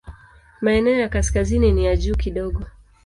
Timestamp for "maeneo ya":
0.61-1.09